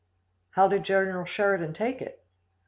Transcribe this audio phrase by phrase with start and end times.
[0.55, 2.23] "How did General Sheridan take it?"